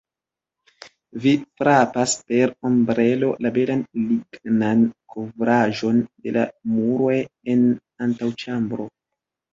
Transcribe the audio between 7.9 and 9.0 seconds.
antaŭĉambro.